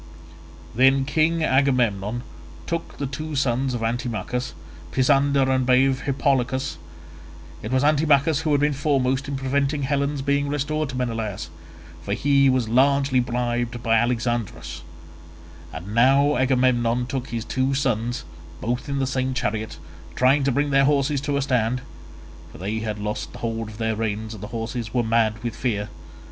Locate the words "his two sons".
17.27-18.25